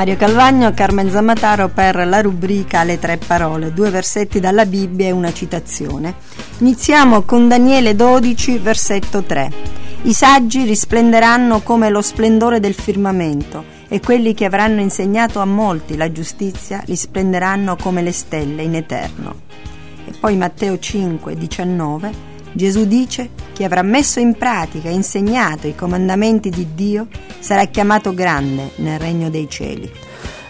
Mario 0.00 0.16
Calvagno, 0.16 0.72
Carmen 0.72 1.10
Zammataro 1.10 1.68
per 1.68 2.06
la 2.06 2.22
rubrica 2.22 2.84
Le 2.84 2.98
tre 2.98 3.18
parole, 3.18 3.74
due 3.74 3.90
versetti 3.90 4.40
dalla 4.40 4.64
Bibbia 4.64 5.08
e 5.08 5.10
una 5.10 5.30
citazione. 5.30 6.14
Iniziamo 6.60 7.20
con 7.24 7.48
Daniele 7.48 7.94
12, 7.94 8.56
versetto 8.56 9.22
3. 9.22 9.52
I 10.04 10.14
saggi 10.14 10.64
risplenderanno 10.64 11.60
come 11.60 11.90
lo 11.90 12.00
splendore 12.00 12.60
del 12.60 12.72
firmamento 12.72 13.62
e 13.88 14.00
quelli 14.00 14.32
che 14.32 14.46
avranno 14.46 14.80
insegnato 14.80 15.38
a 15.40 15.44
molti 15.44 15.98
la 15.98 16.10
giustizia 16.10 16.82
risplenderanno 16.86 17.76
come 17.76 18.00
le 18.00 18.12
stelle 18.12 18.62
in 18.62 18.76
eterno. 18.76 19.34
E 20.06 20.12
poi 20.18 20.34
Matteo 20.34 20.78
5, 20.78 21.36
19. 21.36 22.10
Gesù 22.52 22.86
dice 22.86 23.28
chi 23.60 23.66
avrà 23.66 23.82
messo 23.82 24.20
in 24.20 24.36
pratica 24.38 24.88
e 24.88 24.92
insegnato 24.92 25.66
i 25.66 25.74
comandamenti 25.74 26.48
di 26.48 26.68
Dio 26.74 27.08
sarà 27.40 27.66
chiamato 27.66 28.14
grande 28.14 28.70
nel 28.76 28.98
regno 28.98 29.28
dei 29.28 29.50
cieli. 29.50 29.92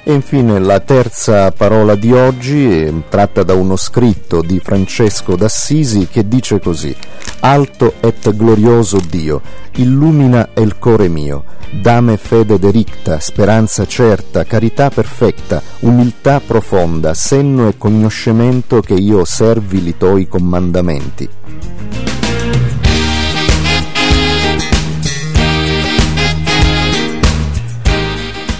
E 0.04 0.12
infine 0.12 0.60
la 0.60 0.78
terza 0.78 1.50
parola 1.50 1.96
di 1.96 2.12
oggi 2.12 3.02
tratta 3.08 3.42
da 3.42 3.54
uno 3.54 3.74
scritto 3.74 4.42
di 4.42 4.60
Francesco 4.60 5.34
d'Assisi 5.34 6.06
che 6.06 6.28
dice 6.28 6.60
così 6.60 6.94
Alto 7.40 7.94
et 7.98 8.32
glorioso 8.32 9.00
Dio, 9.04 9.42
illumina 9.72 10.50
il 10.58 10.78
core 10.78 11.08
mio, 11.08 11.42
dame 11.68 12.16
fede 12.16 12.60
dericta, 12.60 13.18
speranza 13.18 13.88
certa, 13.88 14.44
carità 14.44 14.88
perfetta, 14.88 15.60
umiltà 15.80 16.38
profonda, 16.38 17.12
senno 17.14 17.66
e 17.66 17.76
cognoscimento 17.76 18.80
che 18.80 18.94
io 18.94 19.24
servi 19.24 19.82
li 19.82 19.96
tuoi 19.96 20.28
comandamenti. 20.28 21.28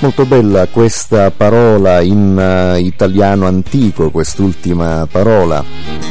Molto 0.01 0.25
bella 0.25 0.67
questa 0.69 1.31
parola 1.31 2.01
in 2.01 2.35
uh, 2.35 2.79
italiano 2.79 3.47
antico, 3.47 4.11
quest'ultima 4.11 5.07
parola. 5.11 6.10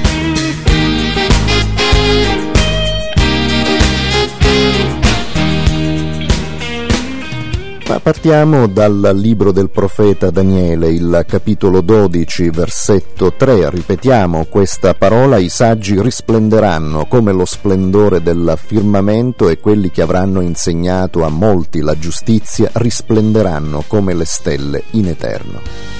Partiamo 8.01 8.67
dal 8.67 9.11
libro 9.13 9.51
del 9.51 9.69
profeta 9.69 10.29
Daniele, 10.31 10.89
il 10.89 11.25
capitolo 11.27 11.81
12, 11.81 12.49
versetto 12.49 13.33
3. 13.35 13.69
Ripetiamo 13.69 14.45
questa 14.45 14.93
parola, 14.93 15.37
i 15.37 15.49
saggi 15.49 16.01
risplenderanno 16.01 17.05
come 17.05 17.31
lo 17.33 17.45
splendore 17.45 18.21
del 18.21 18.57
firmamento 18.57 19.49
e 19.49 19.59
quelli 19.59 19.91
che 19.91 20.01
avranno 20.01 20.41
insegnato 20.41 21.23
a 21.23 21.29
molti 21.29 21.81
la 21.81 21.97
giustizia 21.97 22.69
risplenderanno 22.73 23.83
come 23.85 24.13
le 24.13 24.25
stelle 24.25 24.83
in 24.91 25.07
eterno. 25.07 25.98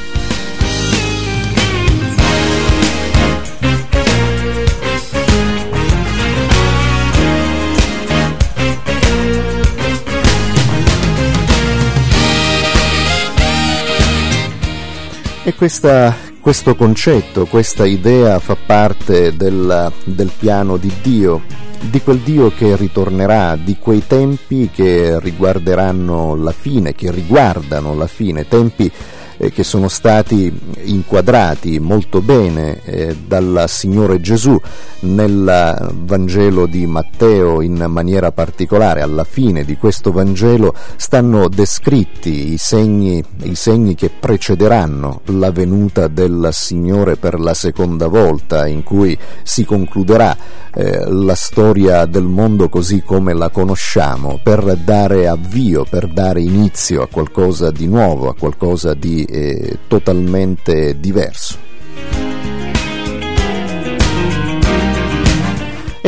E 15.42 15.56
questa, 15.56 16.16
questo 16.42 16.76
concetto, 16.76 17.46
questa 17.46 17.86
idea 17.86 18.40
fa 18.40 18.56
parte 18.56 19.36
del, 19.36 19.92
del 20.04 20.32
piano 20.38 20.76
di 20.78 20.92
Dio, 21.02 21.44
di 21.80 22.02
quel 22.02 22.20
Dio 22.20 22.52
che 22.52 22.76
ritornerà, 22.76 23.56
di 23.56 23.78
quei 23.80 24.06
tempi 24.06 24.70
che 24.70 25.18
riguarderanno 25.20 26.36
la 26.36 26.52
fine, 26.52 26.94
che 26.94 27.10
riguardano 27.10 27.96
la 27.96 28.06
fine, 28.08 28.48
tempi 28.48 28.92
eh, 29.40 29.52
che 29.52 29.64
sono 29.64 29.88
stati 29.88 30.54
inquadrati 30.84 31.80
molto 31.80 32.22
bene 32.22 32.82
eh, 32.84 33.16
dal 33.26 33.64
Signore 33.68 34.20
Gesù 34.20 34.60
nel 35.02 35.92
Vangelo 35.94 36.66
di 36.66 36.86
Matteo 36.86 37.62
in 37.62 37.86
maniera 37.88 38.32
particolare. 38.32 39.02
Alla 39.02 39.24
fine 39.24 39.64
di 39.64 39.78
questo 39.78 40.12
Vangelo 40.12 40.76
stanno 40.98 41.48
descritti 41.48 42.52
i 42.54 42.58
segni, 42.58 43.24
i 43.44 43.56
segni 43.56 43.96
che 43.96 44.10
precederanno 44.10 45.22
la 45.26 45.52
venuta 45.52 46.08
del 46.08 46.50
Signore 46.52 47.16
per 47.16 47.40
la 47.40 47.54
seconda 47.54 48.08
volta, 48.08 48.68
in 48.68 48.84
cui 48.84 49.18
si 49.44 49.64
concluderà 49.64 50.36
eh, 50.74 51.10
la 51.10 51.36
storia 51.36 52.06
del 52.06 52.24
mondo 52.24 52.68
così 52.68 53.02
come 53.02 53.34
la 53.34 53.50
conosciamo, 53.50 54.40
per 54.44 54.76
dare 54.84 55.28
avvio, 55.28 55.86
per 55.90 56.08
dare 56.08 56.42
inizio 56.42 57.02
a 57.02 57.08
qualcosa 57.08 57.72
di 57.72 57.88
nuovo, 57.88 58.28
a 58.28 58.36
qualcosa 58.36 58.94
di 58.94 59.28
eh, 59.30 59.78
totalmente 59.88 61.00
diverso. 61.00 61.69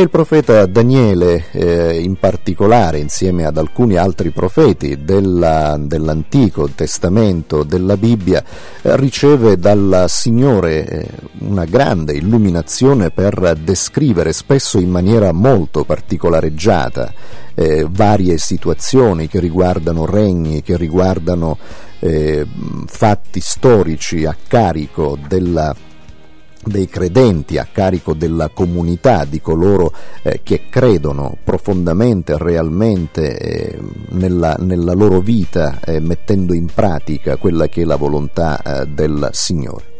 Il 0.02 0.10
profeta 0.10 0.66
Daniele, 0.66 1.44
eh, 1.52 2.00
in 2.00 2.16
particolare, 2.16 2.98
insieme 2.98 3.44
ad 3.44 3.56
alcuni 3.56 3.94
altri 3.94 4.30
profeti 4.30 5.04
della, 5.04 5.76
dell'Antico 5.78 6.68
Testamento, 6.74 7.62
della 7.62 7.96
Bibbia, 7.96 8.42
eh, 8.82 8.96
riceve 8.96 9.58
dal 9.58 10.06
Signore 10.08 10.88
eh, 10.88 11.08
una 11.38 11.66
grande 11.66 12.14
illuminazione 12.14 13.10
per 13.10 13.54
descrivere, 13.62 14.32
spesso 14.32 14.80
in 14.80 14.90
maniera 14.90 15.30
molto 15.30 15.84
particolareggiata, 15.84 17.12
eh, 17.54 17.86
varie 17.88 18.38
situazioni 18.38 19.28
che 19.28 19.38
riguardano 19.38 20.04
regni, 20.04 20.62
che 20.62 20.76
riguardano 20.76 21.56
eh, 22.00 22.44
fatti 22.86 23.38
storici 23.38 24.24
a 24.24 24.36
carico 24.48 25.16
della 25.28 25.72
dei 26.64 26.88
credenti 26.88 27.58
a 27.58 27.68
carico 27.70 28.14
della 28.14 28.48
comunità, 28.48 29.24
di 29.24 29.40
coloro 29.40 29.92
eh, 30.22 30.40
che 30.42 30.62
credono 30.68 31.36
profondamente, 31.42 32.36
realmente 32.38 33.38
eh, 33.38 33.78
nella, 34.10 34.56
nella, 34.58 34.92
loro 34.92 35.20
vita, 35.20 35.80
eh, 35.84 36.00
mettendo 36.00 36.54
in 36.54 36.66
pratica 36.66 37.36
quella 37.36 37.68
che 37.68 37.82
è 37.82 37.84
la 37.84 37.96
volontà 37.96 38.62
eh, 38.62 38.86
del 38.86 39.28
Signore. 39.32 39.91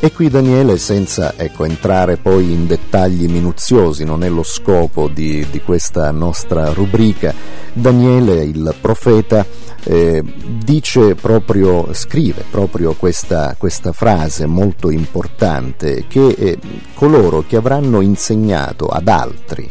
E 0.00 0.12
qui 0.12 0.30
Daniele, 0.30 0.78
senza 0.78 1.34
ecco, 1.36 1.64
entrare 1.64 2.18
poi 2.18 2.52
in 2.52 2.68
dettagli 2.68 3.28
minuziosi, 3.28 4.04
non 4.04 4.22
è 4.22 4.28
lo 4.28 4.44
scopo 4.44 5.08
di, 5.08 5.44
di 5.50 5.60
questa 5.60 6.12
nostra 6.12 6.72
rubrica, 6.72 7.34
Daniele, 7.72 8.44
il 8.44 8.76
profeta, 8.80 9.44
eh, 9.82 10.22
dice 10.62 11.16
proprio, 11.16 11.92
scrive 11.94 12.44
proprio 12.48 12.92
questa, 12.92 13.56
questa 13.58 13.90
frase 13.92 14.46
molto 14.46 14.88
importante 14.90 16.04
che 16.06 16.28
eh, 16.28 16.58
coloro 16.94 17.44
che 17.44 17.56
avranno 17.56 18.00
insegnato 18.00 18.86
ad 18.86 19.08
altri 19.08 19.68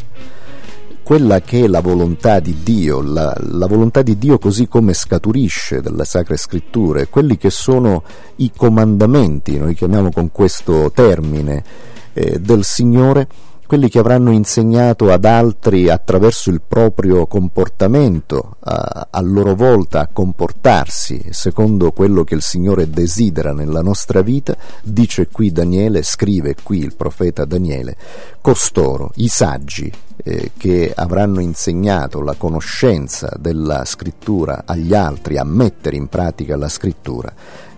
quella 1.08 1.40
che 1.40 1.64
è 1.64 1.66
la 1.68 1.80
volontà 1.80 2.38
di 2.38 2.58
Dio, 2.62 3.00
la, 3.00 3.34
la, 3.38 3.66
volontà 3.66 4.02
di 4.02 4.18
Dio 4.18 4.38
così 4.38 4.68
come 4.68 4.92
scaturisce 4.92 5.80
dalle 5.80 6.04
Sacre 6.04 6.36
Scritture, 6.36 7.08
quelli 7.08 7.38
che 7.38 7.48
sono 7.48 8.02
i 8.36 8.52
comandamenti, 8.54 9.56
noi 9.56 9.74
chiamiamo 9.74 10.10
con 10.10 10.30
questo 10.30 10.90
termine, 10.94 11.64
eh, 12.12 12.38
del 12.38 12.62
Signore, 12.62 13.26
quelli 13.68 13.90
che 13.90 13.98
avranno 13.98 14.30
insegnato 14.32 15.12
ad 15.12 15.26
altri 15.26 15.90
attraverso 15.90 16.48
il 16.48 16.62
proprio 16.66 17.26
comportamento, 17.26 18.56
a, 18.60 19.20
loro 19.20 19.54
volta 19.54 20.00
a 20.00 20.08
comportarsi 20.10 21.26
secondo 21.32 21.92
quello 21.92 22.24
che 22.24 22.34
il 22.34 22.40
Signore 22.40 22.88
desidera 22.88 23.52
nella 23.52 23.82
nostra 23.82 24.22
vita, 24.22 24.56
dice 24.82 25.28
qui 25.30 25.52
Daniele, 25.52 26.02
scrive 26.02 26.56
qui 26.62 26.78
il 26.78 26.96
profeta 26.96 27.44
Daniele, 27.44 27.94
costoro, 28.40 29.10
i 29.16 29.28
saggi 29.28 29.92
eh, 30.24 30.52
che 30.56 30.90
avranno 30.96 31.40
insegnato 31.40 32.22
la 32.22 32.36
conoscenza 32.38 33.30
della 33.38 33.84
scrittura 33.84 34.62
agli 34.64 34.94
altri, 34.94 35.36
a 35.36 35.44
mettere 35.44 35.96
in 35.96 36.06
pratica 36.06 36.56
la 36.56 36.70
scrittura, 36.70 37.30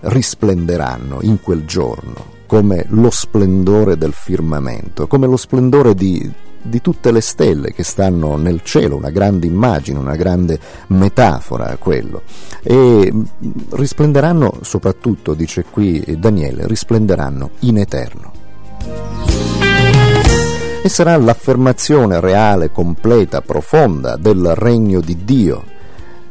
risplenderanno 0.03 1.19
in 1.23 1.41
quel 1.41 1.65
giorno 1.65 2.39
come 2.51 2.85
lo 2.89 3.11
splendore 3.11 3.97
del 3.97 4.13
firmamento, 4.13 5.07
come 5.07 5.29
lo 5.29 5.37
splendore 5.37 5.95
di, 5.95 6.29
di 6.61 6.81
tutte 6.81 7.13
le 7.13 7.21
stelle 7.21 7.73
che 7.73 7.85
stanno 7.85 8.35
nel 8.35 8.63
cielo, 8.65 8.97
una 8.97 9.11
grande 9.11 9.47
immagine, 9.47 10.01
una 10.01 10.17
grande 10.17 10.59
metafora 10.89 11.69
a 11.69 11.77
quello. 11.77 12.23
E 12.61 13.13
risplenderanno 13.71 14.59
soprattutto, 14.63 15.35
dice 15.35 15.65
qui 15.71 16.05
Daniele, 16.19 16.67
risplenderanno 16.67 17.51
in 17.61 17.79
eterno. 17.79 18.33
E 20.83 20.89
sarà 20.89 21.17
l'affermazione 21.19 22.19
reale, 22.19 22.73
completa, 22.73 23.43
profonda 23.43 24.17
del 24.17 24.57
regno 24.57 25.01
di 25.01 25.25
Dio 25.25 25.63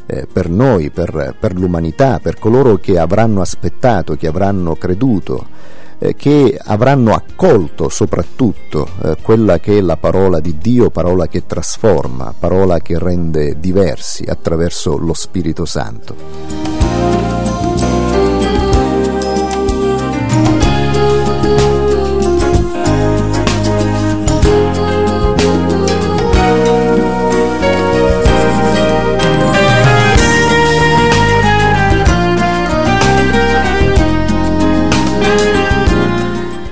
eh, 0.05 0.27
per 0.29 0.49
noi, 0.49 0.89
per, 0.89 1.33
per 1.39 1.53
l'umanità, 1.53 2.19
per 2.19 2.37
coloro 2.37 2.75
che 2.75 2.99
avranno 2.99 3.39
aspettato, 3.39 4.17
che 4.17 4.27
avranno 4.27 4.75
creduto 4.75 5.77
eh, 5.99 6.15
che 6.15 6.59
avranno 6.61 7.13
accolto 7.13 7.89
soprattutto 7.89 8.87
eh, 9.03 9.17
quella 9.21 9.59
che 9.59 9.77
è 9.77 9.81
la 9.81 9.97
parola 9.97 10.39
di 10.39 10.57
Dio, 10.57 10.89
parola 10.89 11.27
che 11.27 11.45
trasforma, 11.45 12.33
parola 12.37 12.79
che 12.79 12.97
rende 12.97 13.59
diversi 13.59 14.23
attraverso 14.23 14.97
lo 14.97 15.13
Spirito 15.13 15.65
Santo. 15.65 17.48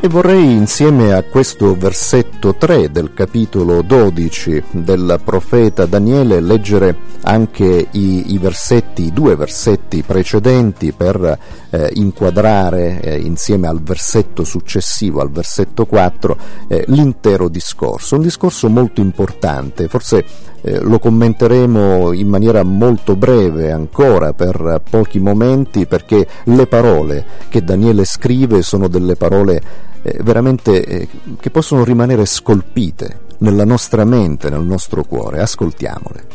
E 0.07 0.09
vorrei 0.09 0.54
insieme 0.54 1.12
a 1.12 1.21
questo 1.21 1.75
versetto 1.75 2.56
3 2.56 2.94
del 2.94 3.13
capitolo 3.13 3.81
12 3.81 4.63
del 4.71 5.19
profeta 5.21 5.86
Daniele 5.86 6.39
leggere 6.39 6.95
anche 7.24 7.89
i, 7.92 8.33
i 8.33 8.38
versetti, 8.38 9.07
i 9.07 9.12
due 9.12 9.36
versetti 9.36 10.04
precedenti 10.04 10.94
per 10.94 11.38
eh, 11.69 11.89
inquadrare 11.95 13.01
eh, 13.01 13.18
insieme 13.19 13.68
al 13.68 13.81
versetto 13.81 14.45
successivo, 14.45 15.19
al 15.19 15.30
versetto 15.30 15.86
4, 15.86 16.38
eh, 16.69 16.86
l'intero 16.88 17.50
discorso. 17.50 18.15
Un 18.15 18.21
discorso 18.21 18.69
molto 18.69 19.01
importante, 19.01 19.89
forse 19.89 20.24
eh, 20.67 20.79
lo 20.81 20.99
commenteremo 20.99 22.11
in 22.11 22.27
maniera 22.27 22.61
molto 22.63 23.15
breve 23.15 23.71
ancora 23.71 24.33
per 24.33 24.81
pochi 24.89 25.17
momenti 25.19 25.85
perché 25.85 26.27
le 26.43 26.67
parole 26.67 27.25
che 27.47 27.63
Daniele 27.63 28.03
scrive 28.03 28.61
sono 28.61 28.89
delle 28.89 29.15
parole 29.15 29.61
eh, 30.01 30.19
veramente 30.23 30.83
eh, 30.83 31.07
che 31.39 31.49
possono 31.51 31.85
rimanere 31.85 32.25
scolpite 32.25 33.19
nella 33.39 33.63
nostra 33.63 34.03
mente, 34.03 34.49
nel 34.49 34.63
nostro 34.63 35.03
cuore. 35.03 35.39
Ascoltiamole. 35.39 36.25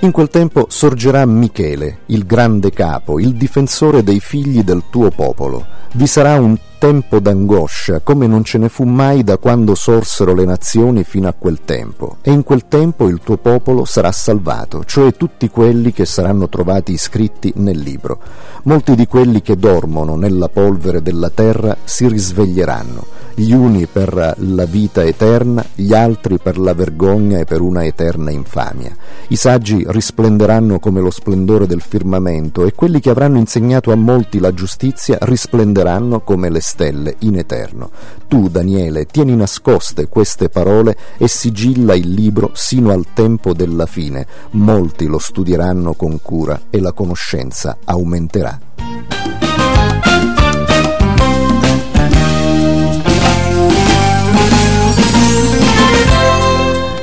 In 0.00 0.10
quel 0.10 0.28
tempo 0.28 0.66
sorgerà 0.68 1.24
Michele, 1.24 2.00
il 2.06 2.26
grande 2.26 2.70
capo, 2.70 3.18
il 3.20 3.34
difensore 3.34 4.02
dei 4.02 4.20
figli 4.20 4.62
del 4.62 4.82
tuo 4.90 5.10
popolo. 5.10 5.64
Vi 5.92 6.06
sarà 6.06 6.40
un 6.40 6.58
tempo 6.82 7.20
d'angoscia 7.20 8.00
come 8.00 8.26
non 8.26 8.42
ce 8.42 8.58
ne 8.58 8.68
fu 8.68 8.82
mai 8.82 9.22
da 9.22 9.36
quando 9.36 9.76
sorsero 9.76 10.34
le 10.34 10.44
nazioni 10.44 11.04
fino 11.04 11.28
a 11.28 11.34
quel 11.38 11.60
tempo, 11.64 12.16
e 12.22 12.32
in 12.32 12.42
quel 12.42 12.66
tempo 12.66 13.06
il 13.06 13.20
tuo 13.22 13.36
popolo 13.36 13.84
sarà 13.84 14.10
salvato, 14.10 14.82
cioè 14.84 15.14
tutti 15.14 15.48
quelli 15.48 15.92
che 15.92 16.04
saranno 16.04 16.48
trovati 16.48 16.90
iscritti 16.90 17.52
nel 17.58 17.78
libro. 17.78 18.18
Molti 18.64 18.96
di 18.96 19.06
quelli 19.06 19.42
che 19.42 19.56
dormono 19.56 20.16
nella 20.16 20.48
polvere 20.48 21.02
della 21.02 21.30
terra 21.30 21.76
si 21.84 22.08
risveglieranno, 22.08 23.06
gli 23.34 23.52
uni 23.52 23.86
per 23.86 24.34
la 24.36 24.64
vita 24.64 25.04
eterna, 25.04 25.64
gli 25.74 25.94
altri 25.94 26.38
per 26.38 26.58
la 26.58 26.74
vergogna 26.74 27.38
e 27.38 27.44
per 27.44 27.60
una 27.60 27.84
eterna 27.84 28.32
infamia. 28.32 28.94
I 29.28 29.36
saggi 29.36 29.84
risplenderanno 29.86 30.80
come 30.80 31.00
lo 31.00 31.10
splendore 31.10 31.66
del 31.66 31.80
firmamento 31.80 32.66
e 32.66 32.74
quelli 32.74 32.98
che 32.98 33.10
avranno 33.10 33.38
insegnato 33.38 33.92
a 33.92 33.96
molti 33.96 34.40
la 34.40 34.52
giustizia 34.52 35.16
risplenderanno 35.20 36.20
come 36.20 36.50
le 36.50 36.60
stelle 36.72 37.16
in 37.20 37.36
eterno. 37.36 37.90
Tu, 38.28 38.48
Daniele, 38.48 39.04
tieni 39.04 39.36
nascoste 39.36 40.08
queste 40.08 40.48
parole 40.48 40.96
e 41.18 41.28
sigilla 41.28 41.94
il 41.94 42.10
libro 42.10 42.52
sino 42.54 42.92
al 42.92 43.08
tempo 43.12 43.52
della 43.52 43.84
fine. 43.84 44.26
Molti 44.52 45.04
lo 45.06 45.18
studieranno 45.18 45.92
con 45.92 46.18
cura 46.22 46.62
e 46.70 46.80
la 46.80 46.92
conoscenza 46.92 47.76
aumenterà. 47.84 48.58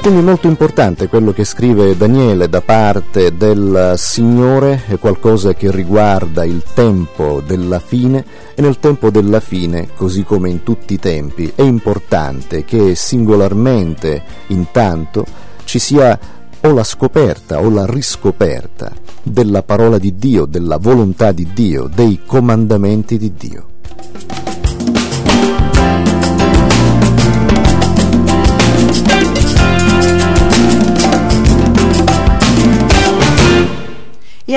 Quindi 0.09 0.25
molto 0.25 0.47
importante 0.47 1.07
quello 1.07 1.31
che 1.33 1.44
scrive 1.44 1.95
Daniele 1.95 2.50
da 2.50 2.61
parte 2.61 3.38
del 3.38 3.94
Signore, 3.95 4.85
è 4.88 4.97
qualcosa 4.97 5.53
che 5.53 5.69
riguarda 5.69 6.44
il 6.44 6.63
tempo 6.73 7.44
della 7.45 7.77
fine 7.77 8.25
e 8.56 8.61
nel 8.63 8.79
tempo 8.79 9.11
della 9.11 9.39
fine, 9.39 9.89
così 9.95 10.23
come 10.23 10.50
in 10.50 10.63
tutti 10.63 10.95
i 10.95 11.00
tempi, 11.00 11.51
è 11.53 11.61
importante 11.61 12.65
che 12.65 12.95
singolarmente 12.95 14.23
intanto 14.47 15.27
ci 15.65 15.77
sia 15.77 16.17
o 16.59 16.73
la 16.73 16.83
scoperta 16.83 17.61
o 17.61 17.69
la 17.69 17.85
riscoperta 17.85 18.91
della 19.21 19.61
parola 19.61 20.00
di 20.00 20.15
Dio, 20.15 20.45
della 20.45 20.77
volontà 20.77 21.31
di 21.31 21.50
Dio, 21.53 21.88
dei 21.88 22.21
comandamenti 22.25 23.19
di 23.19 23.31
Dio. 23.38 23.67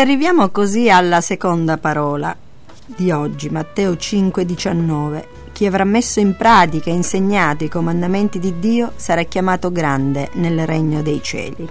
Arriviamo 0.02 0.48
così 0.50 0.90
alla 0.90 1.20
seconda 1.20 1.78
parola 1.78 2.36
di 2.86 3.12
oggi, 3.12 3.48
Matteo 3.50 3.92
5,19. 3.92 5.24
Chi 5.52 5.64
avrà 5.64 5.84
messo 5.84 6.18
in 6.18 6.36
pratica 6.36 6.90
e 6.90 6.94
insegnato 6.94 7.62
i 7.62 7.68
comandamenti 7.68 8.40
di 8.40 8.58
Dio 8.58 8.92
sarà 8.96 9.22
chiamato 9.22 9.70
grande 9.70 10.30
nel 10.34 10.66
regno 10.66 11.02
dei 11.02 11.22
cieli. 11.22 11.68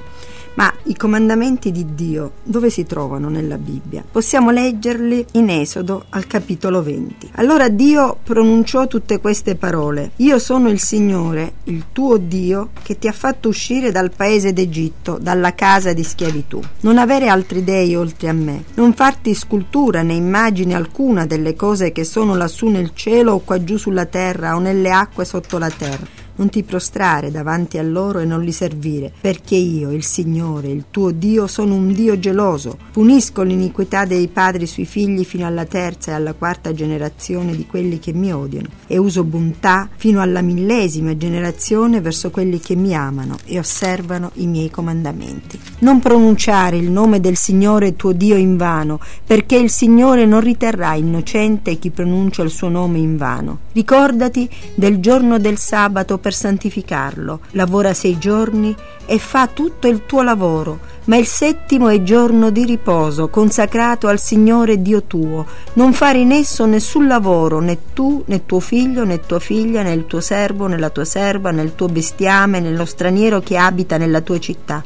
Ma 0.53 0.71
i 0.83 0.97
comandamenti 0.97 1.71
di 1.71 1.95
Dio 1.95 2.33
dove 2.43 2.69
si 2.69 2.85
trovano 2.85 3.29
nella 3.29 3.57
Bibbia? 3.57 4.03
Possiamo 4.09 4.51
leggerli 4.51 5.25
in 5.33 5.49
Esodo 5.49 6.05
al 6.09 6.27
capitolo 6.27 6.83
20. 6.83 7.31
Allora 7.35 7.69
Dio 7.69 8.17
pronunciò 8.21 8.85
tutte 8.87 9.19
queste 9.21 9.55
parole. 9.55 10.11
Io 10.17 10.39
sono 10.39 10.67
il 10.69 10.79
Signore, 10.79 11.53
il 11.65 11.85
tuo 11.93 12.17
Dio, 12.17 12.69
che 12.83 12.99
ti 12.99 13.07
ha 13.07 13.13
fatto 13.13 13.47
uscire 13.47 13.91
dal 13.91 14.11
paese 14.13 14.51
d'Egitto, 14.51 15.17
dalla 15.21 15.55
casa 15.55 15.93
di 15.93 16.03
schiavitù. 16.03 16.59
Non 16.81 16.97
avere 16.97 17.29
altri 17.29 17.63
dei 17.63 17.95
oltre 17.95 18.27
a 18.27 18.33
me. 18.33 18.65
Non 18.73 18.93
farti 18.93 19.33
scultura 19.33 20.01
né 20.01 20.13
immagine 20.13 20.75
alcuna 20.75 21.25
delle 21.25 21.55
cose 21.55 21.93
che 21.93 22.03
sono 22.03 22.35
lassù 22.35 22.67
nel 22.67 22.91
cielo 22.93 23.33
o 23.33 23.39
qua 23.39 23.63
giù 23.63 23.77
sulla 23.77 24.05
terra 24.05 24.55
o 24.55 24.59
nelle 24.59 24.91
acque 24.91 25.23
sotto 25.23 25.57
la 25.57 25.69
terra 25.69 26.20
non 26.41 26.49
ti 26.49 26.63
prostrare 26.63 27.29
davanti 27.29 27.77
a 27.77 27.83
loro 27.83 28.17
e 28.17 28.25
non 28.25 28.41
li 28.41 28.51
servire, 28.51 29.13
perché 29.21 29.53
io, 29.53 29.91
il 29.91 30.03
Signore, 30.03 30.69
il 30.69 30.85
tuo 30.89 31.11
Dio, 31.11 31.45
sono 31.45 31.75
un 31.75 31.93
Dio 31.93 32.17
geloso. 32.17 32.79
Punisco 32.91 33.43
l'iniquità 33.43 34.05
dei 34.05 34.27
padri 34.27 34.65
sui 34.65 34.85
figli 34.85 35.23
fino 35.23 35.45
alla 35.45 35.65
terza 35.65 36.09
e 36.09 36.13
alla 36.15 36.33
quarta 36.33 36.73
generazione 36.73 37.55
di 37.55 37.67
quelli 37.67 37.99
che 37.99 38.11
mi 38.11 38.33
odiano, 38.33 38.69
e 38.87 38.97
uso 38.97 39.23
bontà 39.23 39.87
fino 39.95 40.19
alla 40.19 40.41
millesima 40.41 41.15
generazione 41.15 42.01
verso 42.01 42.31
quelli 42.31 42.59
che 42.59 42.73
mi 42.73 42.95
amano 42.95 43.37
e 43.45 43.59
osservano 43.59 44.31
i 44.35 44.47
miei 44.47 44.71
comandamenti. 44.71 45.59
Non 45.79 45.99
pronunciare 45.99 46.77
il 46.77 46.89
nome 46.89 47.19
del 47.19 47.37
Signore 47.37 47.95
tuo 47.95 48.13
Dio 48.13 48.35
in 48.35 48.57
vano, 48.57 48.99
perché 49.23 49.57
il 49.57 49.69
Signore 49.69 50.25
non 50.25 50.39
riterrà 50.39 50.95
innocente 50.95 51.77
chi 51.77 51.91
pronuncia 51.91 52.41
il 52.41 52.49
suo 52.49 52.69
nome 52.69 52.97
in 52.97 53.15
vano. 53.15 53.59
Ricordati 53.73 54.49
del 54.73 54.99
giorno 54.99 55.37
del 55.37 55.59
sabato 55.59 56.17
per 56.17 56.29
santificarlo. 56.33 57.41
Lavora 57.51 57.93
sei 57.93 58.17
giorni 58.17 58.75
e 59.05 59.17
fa 59.17 59.47
tutto 59.47 59.87
il 59.87 60.05
tuo 60.05 60.21
lavoro, 60.21 60.79
ma 61.05 61.17
il 61.17 61.25
settimo 61.25 61.87
è 61.87 62.01
giorno 62.03 62.49
di 62.49 62.65
riposo, 62.65 63.29
consacrato 63.29 64.07
al 64.07 64.19
Signore 64.19 64.81
Dio 64.81 65.03
tuo. 65.03 65.45
Non 65.73 65.93
fare 65.93 66.19
in 66.19 66.31
esso 66.31 66.65
nessun 66.65 67.07
lavoro, 67.07 67.59
né 67.59 67.77
tu, 67.93 68.23
né 68.27 68.45
tuo 68.45 68.59
figlio, 68.59 69.03
né 69.03 69.19
tua 69.19 69.39
figlia, 69.39 69.81
né 69.81 69.93
il 69.93 70.05
tuo 70.05 70.21
servo, 70.21 70.67
né 70.67 70.77
la 70.77 70.89
tua 70.89 71.05
serva, 71.05 71.51
né 71.51 71.61
il 71.61 71.75
tuo 71.75 71.87
bestiame, 71.87 72.59
né 72.59 72.71
lo 72.71 72.85
straniero 72.85 73.41
che 73.41 73.57
abita 73.57 73.97
nella 73.97 74.21
tua 74.21 74.39
città 74.39 74.83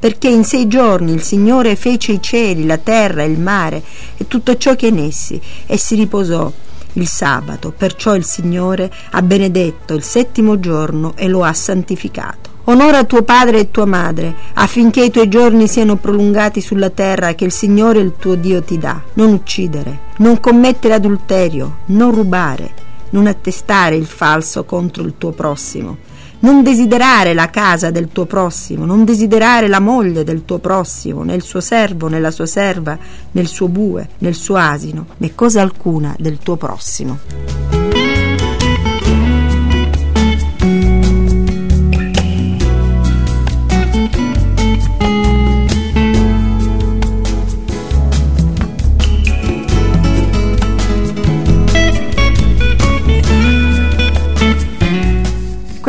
perché 0.00 0.28
in 0.28 0.44
sei 0.44 0.66
giorni 0.66 1.12
il 1.12 1.20
Signore 1.20 1.76
fece 1.76 2.12
i 2.12 2.22
cieli, 2.22 2.64
la 2.64 2.78
terra, 2.78 3.22
il 3.22 3.38
mare 3.38 3.82
e 4.16 4.26
tutto 4.26 4.56
ciò 4.56 4.74
che 4.74 4.86
è 4.86 4.90
in 4.90 4.98
essi, 4.98 5.38
e 5.66 5.76
si 5.76 5.94
riposò 5.94 6.50
il 6.94 7.06
sabato, 7.06 7.72
perciò 7.76 8.14
il 8.14 8.24
Signore 8.24 8.90
ha 9.10 9.22
benedetto 9.22 9.94
il 9.94 10.02
settimo 10.02 10.58
giorno 10.58 11.14
e 11.16 11.28
lo 11.28 11.44
ha 11.44 11.52
santificato. 11.52 12.48
Onora 12.64 13.04
tuo 13.04 13.22
padre 13.22 13.60
e 13.60 13.70
tua 13.70 13.86
madre, 13.86 14.34
affinché 14.54 15.04
i 15.04 15.10
tuoi 15.10 15.28
giorni 15.28 15.66
siano 15.66 15.96
prolungati 15.96 16.60
sulla 16.60 16.90
terra 16.90 17.34
che 17.34 17.44
il 17.44 17.52
Signore 17.52 18.00
il 18.00 18.14
tuo 18.18 18.34
Dio 18.34 18.62
ti 18.62 18.78
dà. 18.78 19.00
Non 19.14 19.32
uccidere, 19.32 19.98
non 20.18 20.40
commettere 20.40 20.94
adulterio, 20.94 21.78
non 21.86 22.12
rubare, 22.12 22.72
non 23.10 23.26
attestare 23.26 23.96
il 23.96 24.06
falso 24.06 24.64
contro 24.64 25.02
il 25.02 25.14
tuo 25.18 25.30
prossimo 25.30 26.08
non 26.40 26.62
desiderare 26.62 27.34
la 27.34 27.50
casa 27.50 27.90
del 27.90 28.08
tuo 28.12 28.26
prossimo, 28.26 28.84
non 28.84 29.04
desiderare 29.04 29.68
la 29.68 29.80
moglie 29.80 30.24
del 30.24 30.44
tuo 30.44 30.58
prossimo, 30.58 31.22
né 31.22 31.34
il 31.34 31.42
suo 31.42 31.60
servo, 31.60 32.08
né 32.08 32.18
la 32.18 32.30
sua 32.30 32.46
serva, 32.46 32.98
né 33.30 33.40
il 33.40 33.48
suo 33.48 33.68
bue, 33.68 34.08
né 34.18 34.28
il 34.28 34.34
suo 34.34 34.56
asino, 34.56 35.06
né 35.18 35.34
cosa 35.34 35.60
alcuna 35.60 36.14
del 36.18 36.38
tuo 36.38 36.56
prossimo. 36.56 37.59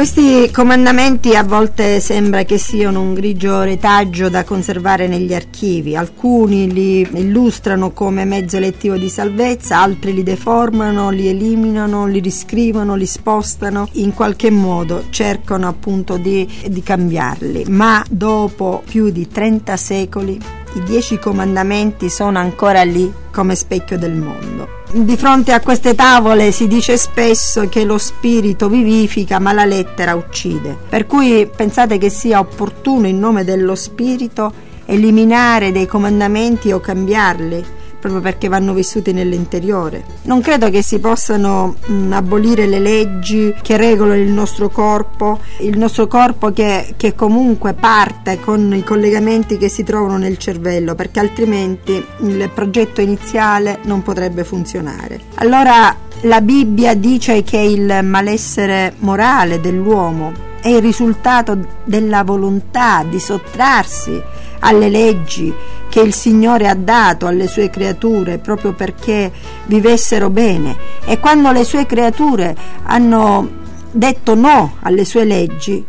Questi 0.01 0.49
comandamenti 0.49 1.35
a 1.35 1.43
volte 1.43 1.99
sembra 1.99 2.41
che 2.41 2.57
siano 2.57 3.01
un 3.01 3.13
grigio 3.13 3.61
retaggio 3.61 4.29
da 4.29 4.43
conservare 4.43 5.07
negli 5.07 5.31
archivi. 5.31 5.95
Alcuni 5.95 6.73
li 6.73 7.01
illustrano 7.01 7.91
come 7.91 8.25
mezzo 8.25 8.57
elettivo 8.57 8.97
di 8.97 9.09
salvezza, 9.09 9.79
altri 9.79 10.15
li 10.15 10.23
deformano, 10.23 11.11
li 11.11 11.27
eliminano, 11.27 12.07
li 12.07 12.19
riscrivono, 12.19 12.95
li 12.95 13.05
spostano, 13.05 13.89
in 13.91 14.11
qualche 14.15 14.49
modo 14.49 15.03
cercano 15.11 15.67
appunto 15.67 16.17
di, 16.17 16.51
di 16.67 16.81
cambiarli. 16.81 17.65
Ma 17.67 18.03
dopo 18.09 18.81
più 18.83 19.11
di 19.11 19.27
30 19.27 19.77
secoli 19.77 20.39
i 20.73 20.83
dieci 20.83 21.19
comandamenti 21.19 22.09
sono 22.09 22.39
ancora 22.39 22.83
lì 22.83 23.11
come 23.31 23.55
specchio 23.55 23.97
del 23.97 24.13
mondo. 24.13 24.79
Di 24.91 25.15
fronte 25.15 25.53
a 25.53 25.61
queste 25.61 25.95
tavole 25.95 26.51
si 26.51 26.67
dice 26.67 26.97
spesso 26.97 27.67
che 27.69 27.83
lo 27.83 27.97
spirito 27.97 28.69
vivifica 28.69 29.39
ma 29.39 29.53
la 29.53 29.65
lettera 29.65 30.15
uccide. 30.15 30.77
Per 30.89 31.07
cui 31.07 31.49
pensate 31.53 31.97
che 31.97 32.09
sia 32.09 32.39
opportuno 32.39 33.07
in 33.07 33.19
nome 33.19 33.43
dello 33.43 33.75
spirito 33.75 34.69
eliminare 34.85 35.71
dei 35.71 35.85
comandamenti 35.85 36.71
o 36.71 36.79
cambiarli 36.79 37.79
proprio 38.01 38.19
perché 38.19 38.49
vanno 38.49 38.73
vissuti 38.73 39.13
nell'interiore. 39.13 40.03
Non 40.23 40.41
credo 40.41 40.69
che 40.69 40.81
si 40.81 40.99
possano 40.99 41.75
mh, 41.85 42.11
abolire 42.11 42.65
le 42.65 42.79
leggi 42.79 43.55
che 43.61 43.77
regolano 43.77 44.19
il 44.19 44.31
nostro 44.31 44.69
corpo, 44.69 45.39
il 45.59 45.77
nostro 45.77 46.07
corpo 46.07 46.51
che, 46.51 46.95
che 46.97 47.15
comunque 47.15 47.73
parte 47.73 48.41
con 48.41 48.73
i 48.73 48.83
collegamenti 48.83 49.57
che 49.57 49.69
si 49.69 49.83
trovano 49.83 50.17
nel 50.17 50.37
cervello, 50.37 50.95
perché 50.95 51.19
altrimenti 51.19 52.03
il 52.21 52.49
progetto 52.53 52.99
iniziale 52.99 53.79
non 53.83 54.01
potrebbe 54.01 54.43
funzionare. 54.43 55.19
Allora 55.35 55.95
la 56.21 56.41
Bibbia 56.41 56.95
dice 56.95 57.43
che 57.43 57.57
il 57.57 57.99
malessere 58.03 58.93
morale 58.99 59.61
dell'uomo 59.61 60.49
è 60.61 60.69
il 60.69 60.81
risultato 60.81 61.57
della 61.83 62.23
volontà 62.23 63.03
di 63.07 63.19
sottrarsi 63.19 64.21
alle 64.61 64.89
leggi 64.89 65.53
che 65.89 65.99
il 65.99 66.13
Signore 66.13 66.69
ha 66.69 66.73
dato 66.73 67.27
alle 67.27 67.47
sue 67.47 67.69
creature 67.69 68.37
proprio 68.37 68.73
perché 68.73 69.31
vivessero 69.65 70.29
bene. 70.29 70.75
E 71.05 71.19
quando 71.19 71.51
le 71.51 71.65
sue 71.65 71.85
creature 71.85 72.55
hanno 72.83 73.59
detto 73.91 74.33
no 74.33 74.77
alle 74.81 75.03
sue 75.03 75.25
leggi, 75.25 75.85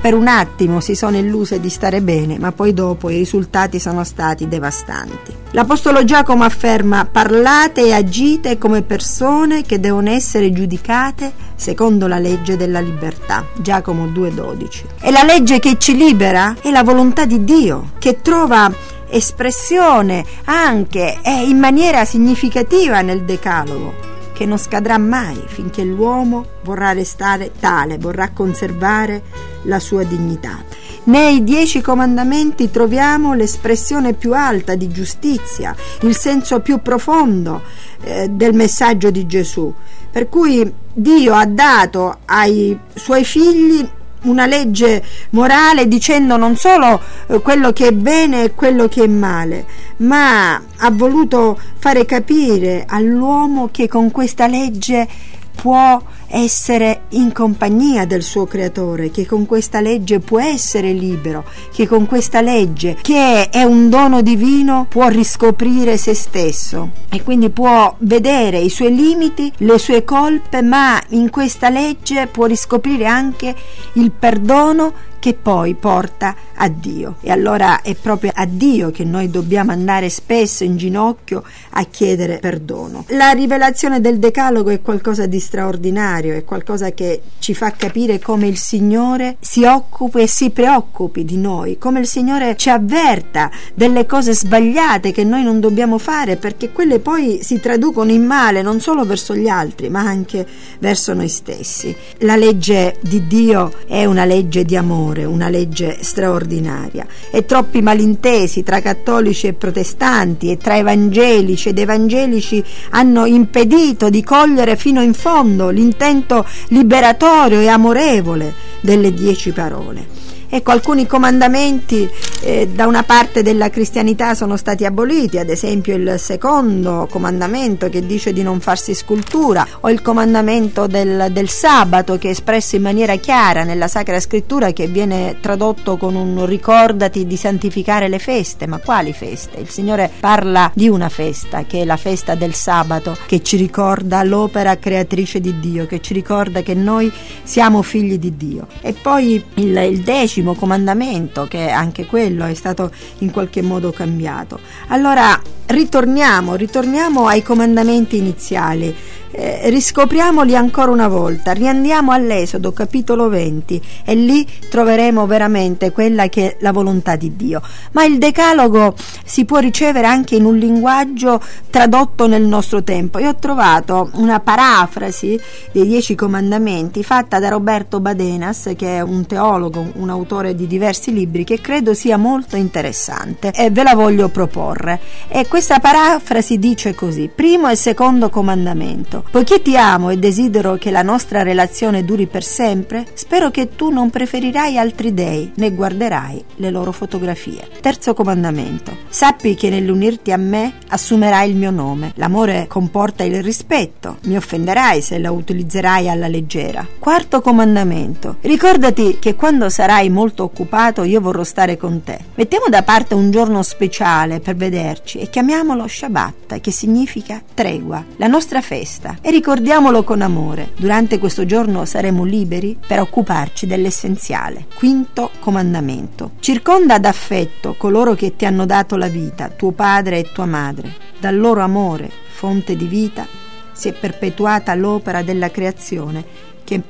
per 0.00 0.14
un 0.14 0.26
attimo 0.28 0.80
si 0.80 0.94
sono 0.94 1.16
illuse 1.16 1.60
di 1.60 1.68
stare 1.68 2.00
bene, 2.02 2.38
ma 2.38 2.52
poi 2.52 2.74
dopo 2.74 3.10
i 3.10 3.16
risultati 3.16 3.78
sono 3.78 4.04
stati 4.04 4.48
devastanti. 4.48 5.32
L'Apostolo 5.52 6.04
Giacomo 6.04 6.44
afferma 6.44 7.06
parlate 7.10 7.86
e 7.86 7.92
agite 7.92 8.58
come 8.58 8.82
persone 8.82 9.62
che 9.62 9.80
devono 9.80 10.10
essere 10.10 10.52
giudicate 10.52 11.32
secondo 11.54 12.06
la 12.06 12.18
legge 12.18 12.56
della 12.56 12.80
libertà. 12.80 13.46
Giacomo 13.56 14.06
2.12. 14.06 14.82
E 15.00 15.10
la 15.10 15.22
legge 15.22 15.58
che 15.58 15.78
ci 15.78 15.96
libera 15.96 16.56
è 16.60 16.70
la 16.70 16.82
volontà 16.82 17.24
di 17.24 17.44
Dio, 17.44 17.92
che 17.98 18.20
trova 18.20 18.70
espressione 19.08 20.24
anche 20.44 21.18
e 21.22 21.30
in 21.30 21.58
maniera 21.58 22.04
significativa 22.04 23.00
nel 23.00 23.24
Decalogo 23.24 24.12
che 24.34 24.44
non 24.44 24.58
scadrà 24.58 24.98
mai 24.98 25.42
finché 25.46 25.84
l'uomo 25.84 26.44
vorrà 26.64 26.92
restare 26.92 27.52
tale, 27.58 27.96
vorrà 27.96 28.30
conservare 28.30 29.22
la 29.62 29.78
sua 29.78 30.02
dignità. 30.02 30.62
Nei 31.04 31.44
dieci 31.44 31.80
comandamenti 31.80 32.70
troviamo 32.70 33.34
l'espressione 33.34 34.14
più 34.14 34.34
alta 34.34 34.74
di 34.74 34.88
giustizia, 34.88 35.74
il 36.00 36.16
senso 36.16 36.60
più 36.60 36.82
profondo 36.82 37.62
eh, 38.02 38.28
del 38.28 38.54
messaggio 38.54 39.10
di 39.10 39.26
Gesù. 39.26 39.72
Per 40.10 40.28
cui 40.28 40.72
Dio 40.92 41.34
ha 41.34 41.46
dato 41.46 42.18
ai 42.24 42.78
suoi 42.94 43.24
figli 43.24 43.88
una 44.24 44.46
legge 44.46 45.02
morale 45.30 45.88
dicendo 45.88 46.36
non 46.36 46.56
solo 46.56 47.00
eh, 47.26 47.40
quello 47.40 47.72
che 47.72 47.88
è 47.88 47.92
bene 47.92 48.44
e 48.44 48.54
quello 48.54 48.88
che 48.88 49.04
è 49.04 49.08
male, 49.08 49.66
ma 49.98 50.54
ha 50.54 50.90
voluto 50.90 51.58
fare 51.78 52.04
capire 52.04 52.84
all'uomo 52.86 53.68
che 53.70 53.88
con 53.88 54.10
questa 54.10 54.46
legge 54.46 55.08
può 55.54 56.00
essere 56.34 57.02
in 57.10 57.32
compagnia 57.32 58.06
del 58.06 58.22
suo 58.22 58.44
creatore, 58.44 59.10
che 59.10 59.24
con 59.24 59.46
questa 59.46 59.80
legge 59.80 60.18
può 60.18 60.40
essere 60.40 60.92
libero, 60.92 61.44
che 61.72 61.86
con 61.86 62.06
questa 62.06 62.40
legge, 62.40 62.96
che 63.00 63.48
è 63.50 63.62
un 63.62 63.88
dono 63.88 64.20
divino, 64.20 64.86
può 64.88 65.06
riscoprire 65.06 65.96
se 65.96 66.12
stesso 66.14 66.90
e 67.08 67.22
quindi 67.22 67.50
può 67.50 67.94
vedere 68.00 68.58
i 68.58 68.68
suoi 68.68 68.94
limiti, 68.94 69.52
le 69.58 69.78
sue 69.78 70.02
colpe, 70.02 70.60
ma 70.60 71.00
in 71.10 71.30
questa 71.30 71.68
legge 71.68 72.26
può 72.26 72.46
riscoprire 72.46 73.06
anche 73.06 73.54
il 73.94 74.10
perdono 74.10 75.12
che 75.24 75.32
poi 75.32 75.72
porta 75.72 76.36
a 76.54 76.68
Dio. 76.68 77.16
E 77.22 77.30
allora 77.30 77.80
è 77.80 77.94
proprio 77.94 78.30
a 78.34 78.44
Dio 78.44 78.90
che 78.90 79.04
noi 79.04 79.30
dobbiamo 79.30 79.72
andare 79.72 80.10
spesso 80.10 80.64
in 80.64 80.76
ginocchio 80.76 81.42
a 81.70 81.84
chiedere 81.84 82.40
perdono. 82.40 83.06
La 83.08 83.30
rivelazione 83.30 84.02
del 84.02 84.18
Decalogo 84.18 84.68
è 84.68 84.82
qualcosa 84.82 85.24
di 85.24 85.40
straordinario, 85.40 86.34
è 86.34 86.44
qualcosa 86.44 86.90
che 86.90 87.22
ci 87.38 87.54
fa 87.54 87.70
capire 87.70 88.18
come 88.18 88.48
il 88.48 88.58
Signore 88.58 89.38
si 89.40 89.64
occupi 89.64 90.20
e 90.20 90.26
si 90.26 90.50
preoccupi 90.50 91.24
di 91.24 91.38
noi, 91.38 91.78
come 91.78 92.00
il 92.00 92.06
Signore 92.06 92.54
ci 92.58 92.68
avverta 92.68 93.50
delle 93.72 94.04
cose 94.04 94.34
sbagliate 94.34 95.10
che 95.10 95.24
noi 95.24 95.42
non 95.42 95.58
dobbiamo 95.58 95.96
fare 95.96 96.36
perché 96.36 96.70
quelle 96.70 96.98
poi 96.98 97.38
si 97.42 97.60
traducono 97.60 98.10
in 98.10 98.26
male 98.26 98.60
non 98.60 98.78
solo 98.78 99.06
verso 99.06 99.34
gli 99.34 99.48
altri 99.48 99.88
ma 99.88 100.00
anche 100.00 100.46
verso 100.80 101.14
noi 101.14 101.28
stessi. 101.28 101.96
La 102.18 102.36
legge 102.36 102.98
di 103.00 103.26
Dio 103.26 103.72
è 103.86 104.04
una 104.04 104.26
legge 104.26 104.66
di 104.66 104.76
amore 104.76 105.13
amore, 105.14 105.24
una 105.24 105.48
legge 105.48 105.98
straordinaria. 106.00 107.06
E 107.30 107.44
troppi 107.44 107.80
malintesi 107.80 108.62
tra 108.62 108.80
cattolici 108.80 109.46
e 109.46 109.52
protestanti 109.52 110.50
e 110.50 110.56
tra 110.56 110.76
evangelici 110.76 111.68
ed 111.68 111.78
evangelici 111.78 112.62
hanno 112.90 113.24
impedito 113.24 114.10
di 114.10 114.22
cogliere 114.22 114.76
fino 114.76 115.00
in 115.00 115.14
fondo 115.14 115.70
l'intento 115.70 116.44
liberatorio 116.68 117.60
e 117.60 117.68
amorevole 117.68 118.52
delle 118.80 119.12
dieci 119.12 119.52
parole. 119.52 120.33
Ecco, 120.54 120.70
alcuni 120.70 121.04
comandamenti 121.08 122.08
eh, 122.42 122.68
da 122.68 122.86
una 122.86 123.02
parte 123.02 123.42
della 123.42 123.70
cristianità 123.70 124.36
sono 124.36 124.56
stati 124.56 124.84
aboliti, 124.84 125.36
ad 125.36 125.48
esempio 125.48 125.96
il 125.96 126.14
secondo 126.16 127.08
comandamento 127.10 127.88
che 127.88 128.06
dice 128.06 128.32
di 128.32 128.44
non 128.44 128.60
farsi 128.60 128.94
scultura, 128.94 129.66
o 129.80 129.90
il 129.90 130.00
comandamento 130.00 130.86
del, 130.86 131.26
del 131.32 131.48
sabato 131.48 132.18
che 132.18 132.28
è 132.28 132.30
espresso 132.30 132.76
in 132.76 132.82
maniera 132.82 133.16
chiara 133.16 133.64
nella 133.64 133.88
Sacra 133.88 134.20
Scrittura 134.20 134.70
che 134.70 134.86
viene 134.86 135.38
tradotto 135.40 135.96
con 135.96 136.14
un 136.14 136.46
ricordati 136.46 137.26
di 137.26 137.36
santificare 137.36 138.06
le 138.06 138.20
feste, 138.20 138.68
ma 138.68 138.78
quali 138.78 139.12
feste? 139.12 139.58
Il 139.58 139.68
Signore 139.68 140.08
parla 140.20 140.70
di 140.72 140.88
una 140.88 141.08
festa, 141.08 141.64
che 141.64 141.80
è 141.80 141.84
la 141.84 141.96
festa 141.96 142.36
del 142.36 142.54
sabato, 142.54 143.16
che 143.26 143.42
ci 143.42 143.56
ricorda 143.56 144.22
l'opera 144.22 144.76
creatrice 144.76 145.40
di 145.40 145.58
Dio, 145.58 145.86
che 145.86 146.00
ci 146.00 146.14
ricorda 146.14 146.62
che 146.62 146.74
noi 146.74 147.10
siamo 147.42 147.82
figli 147.82 148.18
di 148.18 148.36
Dio. 148.36 148.68
E 148.80 148.92
poi 148.92 149.44
il, 149.54 149.76
il 149.90 150.02
decimo 150.02 150.42
decimo 150.44 150.54
comandamento, 150.54 151.46
che 151.48 151.70
anche 151.70 152.04
quello 152.04 152.44
è 152.44 152.54
stato 152.54 152.90
in 153.18 153.30
qualche 153.30 153.62
modo 153.62 153.90
cambiato. 153.90 154.60
Allora 154.88 155.40
ritorniamo, 155.66 156.54
ritorniamo 156.54 157.26
ai 157.26 157.42
comandamenti 157.42 158.18
iniziali 158.18 158.94
eh, 159.36 159.68
riscopriamoli 159.68 160.54
ancora 160.54 160.90
una 160.90 161.08
volta, 161.08 161.52
riandiamo 161.52 162.12
all'Esodo 162.12 162.72
capitolo 162.72 163.28
20 163.28 163.82
e 164.04 164.14
lì 164.14 164.46
troveremo 164.68 165.26
veramente 165.26 165.90
quella 165.90 166.28
che 166.28 166.52
è 166.52 166.56
la 166.60 166.72
volontà 166.72 167.16
di 167.16 167.34
Dio. 167.34 167.60
Ma 167.92 168.04
il 168.04 168.18
decalogo 168.18 168.94
si 169.24 169.44
può 169.44 169.58
ricevere 169.58 170.06
anche 170.06 170.36
in 170.36 170.44
un 170.44 170.56
linguaggio 170.56 171.40
tradotto 171.68 172.28
nel 172.28 172.42
nostro 172.42 172.84
tempo. 172.84 173.18
Io 173.18 173.30
ho 173.30 173.34
trovato 173.34 174.10
una 174.14 174.38
parafrasi 174.38 175.40
dei 175.72 175.86
Dieci 175.86 176.14
Comandamenti 176.14 177.02
fatta 177.02 177.40
da 177.40 177.48
Roberto 177.48 178.00
Badenas, 178.00 178.72
che 178.76 178.98
è 178.98 179.00
un 179.00 179.26
teologo, 179.26 179.92
un 179.94 180.10
autore 180.10 180.54
di 180.54 180.66
diversi 180.66 181.12
libri, 181.12 181.44
che 181.44 181.60
credo 181.60 181.94
sia 181.94 182.16
molto 182.16 182.56
interessante 182.56 183.50
e 183.52 183.70
ve 183.70 183.82
la 183.82 183.94
voglio 183.94 184.28
proporre. 184.28 185.00
E 185.28 185.48
questa 185.48 185.80
parafrasi 185.80 186.58
dice 186.58 186.94
così: 186.94 187.28
primo 187.34 187.68
e 187.68 187.76
secondo 187.76 188.30
comandamento. 188.30 189.23
Poiché 189.30 189.62
ti 189.62 189.76
amo 189.76 190.10
e 190.10 190.16
desidero 190.16 190.76
che 190.76 190.92
la 190.92 191.02
nostra 191.02 191.42
relazione 191.42 192.04
duri 192.04 192.26
per 192.26 192.44
sempre, 192.44 193.04
spero 193.14 193.50
che 193.50 193.74
tu 193.74 193.90
non 193.90 194.08
preferirai 194.08 194.78
altri 194.78 195.12
dei 195.12 195.50
né 195.56 195.72
guarderai 195.72 196.44
le 196.56 196.70
loro 196.70 196.92
fotografie. 196.92 197.68
Terzo 197.80 198.14
comandamento. 198.14 198.96
Sappi 199.08 199.56
che 199.56 199.70
nell'unirti 199.70 200.30
a 200.30 200.36
me 200.36 200.74
assumerai 200.88 201.50
il 201.50 201.56
mio 201.56 201.72
nome. 201.72 202.12
L'amore 202.14 202.66
comporta 202.68 203.24
il 203.24 203.42
rispetto. 203.42 204.18
Mi 204.24 204.36
offenderai 204.36 205.02
se 205.02 205.18
la 205.18 205.32
utilizzerai 205.32 206.08
alla 206.08 206.28
leggera. 206.28 206.86
Quarto 206.98 207.40
comandamento. 207.40 208.36
Ricordati 208.40 209.18
che 209.18 209.34
quando 209.34 209.68
sarai 209.68 210.10
molto 210.10 210.44
occupato 210.44 211.02
io 211.02 211.20
vorrò 211.20 211.42
stare 211.42 211.76
con 211.76 212.02
te. 212.04 212.18
Mettiamo 212.36 212.66
da 212.68 212.82
parte 212.82 213.14
un 213.14 213.30
giorno 213.32 213.62
speciale 213.62 214.38
per 214.38 214.54
vederci 214.54 215.18
e 215.18 215.28
chiamiamolo 215.28 215.88
Shabbat, 215.88 216.60
che 216.60 216.70
significa 216.70 217.42
tregua, 217.52 218.04
la 218.16 218.28
nostra 218.28 218.60
festa 218.60 219.13
e 219.20 219.30
ricordiamolo 219.30 220.02
con 220.02 220.22
amore. 220.22 220.72
Durante 220.76 221.18
questo 221.18 221.44
giorno 221.46 221.84
saremo 221.84 222.24
liberi 222.24 222.78
per 222.86 223.00
occuparci 223.00 223.66
dell'essenziale. 223.66 224.66
Quinto 224.74 225.30
comandamento. 225.40 226.32
Circonda 226.40 226.98
d'affetto 226.98 227.74
coloro 227.76 228.14
che 228.14 228.36
ti 228.36 228.44
hanno 228.44 228.66
dato 228.66 228.96
la 228.96 229.08
vita, 229.08 229.48
tuo 229.48 229.72
padre 229.72 230.18
e 230.18 230.30
tua 230.32 230.46
madre. 230.46 230.94
Dal 231.18 231.38
loro 231.38 231.62
amore, 231.62 232.10
fonte 232.32 232.76
di 232.76 232.86
vita, 232.86 233.26
si 233.72 233.88
è 233.88 233.92
perpetuata 233.92 234.74
l'opera 234.74 235.22
della 235.22 235.50
creazione 235.50 236.24
che 236.64 236.80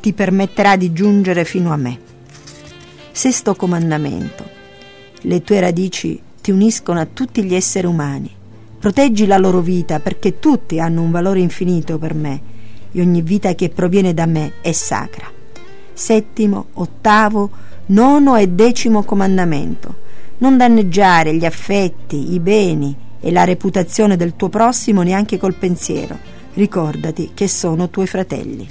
ti 0.00 0.12
permetterà 0.12 0.76
di 0.76 0.92
giungere 0.92 1.44
fino 1.44 1.72
a 1.72 1.76
me. 1.76 1.98
Sesto 3.12 3.54
comandamento. 3.54 4.48
Le 5.22 5.42
tue 5.42 5.60
radici 5.60 6.20
ti 6.40 6.50
uniscono 6.50 7.00
a 7.00 7.06
tutti 7.06 7.44
gli 7.44 7.54
esseri 7.54 7.86
umani. 7.86 8.38
Proteggi 8.80 9.26
la 9.26 9.36
loro 9.36 9.60
vita 9.60 10.00
perché 10.00 10.38
tutti 10.38 10.80
hanno 10.80 11.02
un 11.02 11.10
valore 11.10 11.40
infinito 11.40 11.98
per 11.98 12.14
me 12.14 12.40
e 12.90 13.02
ogni 13.02 13.20
vita 13.20 13.54
che 13.54 13.68
proviene 13.68 14.14
da 14.14 14.24
me 14.24 14.54
è 14.62 14.72
sacra. 14.72 15.30
Settimo, 15.92 16.68
ottavo, 16.72 17.50
nono 17.86 18.36
e 18.36 18.48
decimo 18.48 19.02
comandamento. 19.02 19.96
Non 20.38 20.56
danneggiare 20.56 21.34
gli 21.34 21.44
affetti, 21.44 22.32
i 22.32 22.40
beni 22.40 22.96
e 23.20 23.30
la 23.30 23.44
reputazione 23.44 24.16
del 24.16 24.34
tuo 24.34 24.48
prossimo 24.48 25.02
neanche 25.02 25.36
col 25.36 25.52
pensiero. 25.56 26.16
Ricordati 26.54 27.32
che 27.34 27.48
sono 27.48 27.90
tuoi 27.90 28.06
fratelli. 28.06 28.66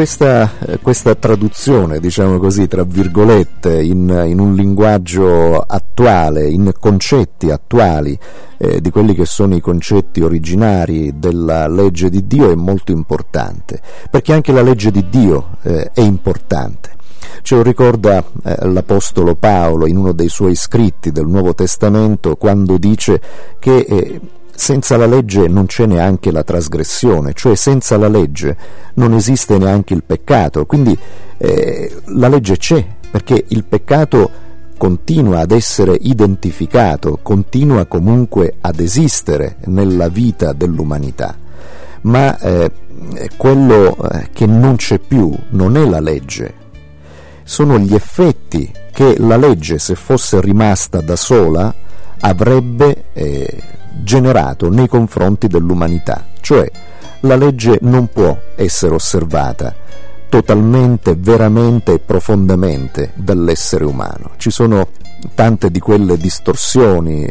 Questa, 0.00 0.50
questa, 0.80 1.14
traduzione, 1.14 2.00
diciamo 2.00 2.38
così, 2.38 2.66
tra 2.66 2.84
virgolette, 2.84 3.82
in, 3.82 4.08
in 4.28 4.40
un 4.40 4.54
linguaggio 4.54 5.58
attuale, 5.58 6.48
in 6.48 6.72
concetti 6.80 7.50
attuali, 7.50 8.18
eh, 8.56 8.80
di 8.80 8.88
quelli 8.88 9.14
che 9.14 9.26
sono 9.26 9.54
i 9.54 9.60
concetti 9.60 10.22
originari 10.22 11.18
della 11.18 11.68
legge 11.68 12.08
di 12.08 12.26
Dio 12.26 12.50
è 12.50 12.54
molto 12.54 12.92
importante, 12.92 13.82
perché 14.10 14.32
anche 14.32 14.52
la 14.52 14.62
legge 14.62 14.90
di 14.90 15.06
Dio 15.10 15.58
eh, 15.64 15.90
è 15.92 16.00
importante. 16.00 16.96
Ce 17.42 17.54
lo 17.54 17.62
ricorda 17.62 18.24
eh, 18.42 18.68
l'Apostolo 18.68 19.34
Paolo 19.34 19.86
in 19.86 19.98
uno 19.98 20.12
dei 20.12 20.30
suoi 20.30 20.54
scritti 20.54 21.12
del 21.12 21.26
Nuovo 21.26 21.54
Testamento 21.54 22.36
quando 22.36 22.78
dice 22.78 23.20
che 23.58 23.76
eh, 23.80 24.20
senza 24.60 24.98
la 24.98 25.06
legge 25.06 25.48
non 25.48 25.64
c'è 25.64 25.86
neanche 25.86 26.30
la 26.30 26.44
trasgressione, 26.44 27.32
cioè 27.32 27.56
senza 27.56 27.96
la 27.96 28.08
legge 28.08 28.54
non 28.94 29.14
esiste 29.14 29.56
neanche 29.56 29.94
il 29.94 30.04
peccato, 30.04 30.66
quindi 30.66 30.96
eh, 31.38 31.90
la 32.16 32.28
legge 32.28 32.58
c'è 32.58 32.84
perché 33.10 33.42
il 33.48 33.64
peccato 33.64 34.30
continua 34.76 35.40
ad 35.40 35.52
essere 35.52 35.96
identificato, 35.98 37.20
continua 37.22 37.86
comunque 37.86 38.56
ad 38.60 38.80
esistere 38.80 39.56
nella 39.64 40.08
vita 40.08 40.52
dell'umanità, 40.52 41.38
ma 42.02 42.38
eh, 42.38 42.70
quello 43.38 43.96
eh, 44.10 44.28
che 44.30 44.44
non 44.44 44.76
c'è 44.76 44.98
più 44.98 45.34
non 45.52 45.78
è 45.78 45.86
la 45.86 46.00
legge, 46.00 46.54
sono 47.44 47.78
gli 47.78 47.94
effetti 47.94 48.70
che 48.92 49.16
la 49.18 49.38
legge, 49.38 49.78
se 49.78 49.94
fosse 49.94 50.38
rimasta 50.38 51.00
da 51.00 51.16
sola, 51.16 51.74
avrebbe 52.20 53.04
eh, 53.14 53.78
generato 54.02 54.70
nei 54.70 54.88
confronti 54.88 55.46
dell'umanità, 55.46 56.24
cioè 56.40 56.70
la 57.20 57.36
legge 57.36 57.78
non 57.82 58.08
può 58.08 58.36
essere 58.56 58.94
osservata 58.94 59.74
totalmente, 60.28 61.16
veramente 61.18 61.94
e 61.94 61.98
profondamente 61.98 63.12
dall'essere 63.14 63.84
umano. 63.84 64.32
Ci 64.36 64.50
sono 64.50 64.88
tante 65.34 65.70
di 65.70 65.80
quelle 65.80 66.16
distorsioni 66.16 67.28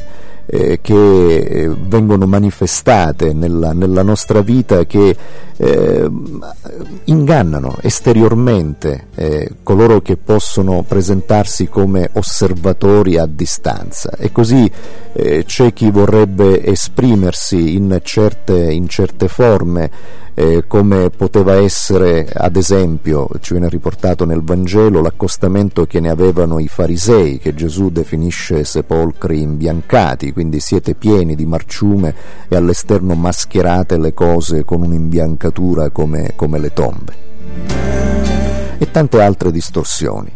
eh, 0.51 0.79
che 0.81 1.37
eh, 1.37 1.69
vengono 1.69 2.25
manifestate 2.25 3.33
nella, 3.33 3.71
nella, 3.71 4.01
nostra 4.01 4.41
vita 4.41 4.83
che 4.87 5.15
eh, 5.55 6.09
ingannano 7.03 7.75
esteriormente 7.81 9.07
eh, 9.13 9.51
coloro 9.61 10.01
che 10.01 10.17
possono 10.17 10.83
presentarsi 10.87 11.67
come 11.67 12.09
osservatori 12.13 13.17
a 13.17 13.27
distanza. 13.27 14.11
E 14.17 14.31
così 14.31 14.69
eh, 15.13 15.43
c'è 15.45 15.71
chi 15.71 15.91
vorrebbe 15.91 16.65
esprimersi 16.65 17.75
in 17.75 17.99
certe, 18.01 18.71
in 18.71 18.87
certe 18.87 19.27
forme 19.27 19.91
eh, 20.39 20.63
come 20.67 21.09
poteva 21.09 21.55
essere 21.55 22.25
ad 22.33 22.55
esempio, 22.55 23.27
ci 23.41 23.51
viene 23.51 23.67
riportato 23.67 24.23
nel 24.23 24.41
Vangelo, 24.41 25.01
l'accostamento 25.01 25.85
che 25.85 25.99
ne 25.99 26.09
avevano 26.09 26.59
i 26.59 26.69
farisei, 26.69 27.39
che 27.39 27.53
Gesù 27.53 27.89
definisce 27.89 28.63
sepolcri 28.63 29.41
imbiancati, 29.41 30.31
quindi 30.31 30.61
siete 30.61 30.95
pieni 30.95 31.35
di 31.35 31.45
marciume 31.45 32.15
e 32.47 32.55
all'esterno 32.55 33.15
mascherate 33.15 33.97
le 33.97 34.13
cose 34.13 34.63
con 34.63 34.81
un'imbiancatura 34.81 35.89
come, 35.89 36.31
come 36.37 36.57
le 36.57 36.71
tombe. 36.71 37.13
E 38.77 38.91
tante 38.91 39.21
altre 39.21 39.51
distorsioni. 39.51 40.31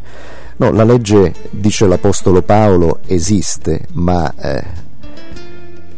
No, 0.57 0.71
la 0.71 0.83
legge, 0.83 1.33
dice 1.49 1.87
l'Apostolo 1.87 2.41
Paolo, 2.41 2.99
esiste, 3.05 3.85
ma 3.93 4.33
eh, 4.35 4.63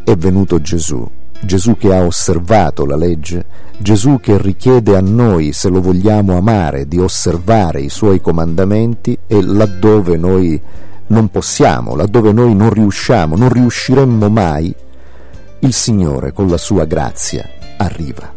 è 0.04 0.15
venuto 0.15 0.62
Gesù 0.62 1.10
Gesù 1.41 1.78
che 1.78 1.93
ha 1.93 2.04
osservato 2.04 2.86
la 2.86 2.95
legge, 2.95 3.45
Gesù 3.78 4.19
che 4.21 4.38
richiede 4.38 4.95
a 4.95 5.02
noi, 5.02 5.52
se 5.52 5.69
lo 5.69 5.82
vogliamo 5.82 6.38
amare, 6.38 6.88
di 6.88 6.98
osservare 6.98 7.82
i 7.82 7.89
suoi 7.89 8.21
comandamenti 8.21 9.17
e 9.28 9.41
laddove 9.41 10.17
noi 10.17 10.60
non 11.08 11.30
possiamo, 11.30 11.95
laddove 11.95 12.32
noi 12.32 12.56
non 12.56 12.71
riusciamo, 12.71 13.36
non 13.36 13.50
riusciremmo 13.50 14.30
mai, 14.30 14.74
il 15.60 15.74
Signore 15.74 16.32
con 16.32 16.48
la 16.48 16.58
sua 16.58 16.86
grazia 16.86 17.48
arriva. 17.78 18.35